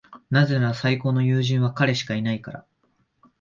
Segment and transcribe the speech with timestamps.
[0.31, 2.65] なぜなら、最高の友人は彼しかいないから。